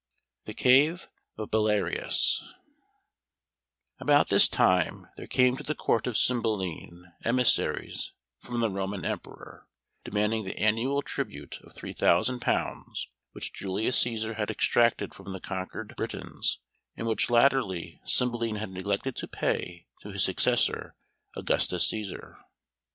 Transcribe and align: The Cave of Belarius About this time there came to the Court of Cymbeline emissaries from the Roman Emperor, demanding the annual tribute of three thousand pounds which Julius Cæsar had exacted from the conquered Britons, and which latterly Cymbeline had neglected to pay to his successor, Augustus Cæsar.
The 0.45 0.55
Cave 0.55 1.09
of 1.37 1.51
Belarius 1.51 2.55
About 3.99 4.29
this 4.29 4.47
time 4.49 5.05
there 5.15 5.27
came 5.27 5.55
to 5.57 5.63
the 5.63 5.75
Court 5.75 6.07
of 6.07 6.17
Cymbeline 6.17 7.13
emissaries 7.23 8.11
from 8.39 8.61
the 8.61 8.71
Roman 8.71 9.05
Emperor, 9.05 9.67
demanding 10.03 10.43
the 10.43 10.57
annual 10.57 11.03
tribute 11.03 11.59
of 11.61 11.75
three 11.75 11.93
thousand 11.93 12.39
pounds 12.39 13.09
which 13.33 13.53
Julius 13.53 14.03
Cæsar 14.03 14.37
had 14.37 14.49
exacted 14.49 15.13
from 15.13 15.33
the 15.33 15.39
conquered 15.39 15.95
Britons, 15.95 16.57
and 16.97 17.05
which 17.05 17.29
latterly 17.29 18.01
Cymbeline 18.03 18.55
had 18.55 18.71
neglected 18.71 19.15
to 19.17 19.27
pay 19.27 19.85
to 20.01 20.09
his 20.09 20.23
successor, 20.23 20.95
Augustus 21.35 21.91
Cæsar. 21.93 22.37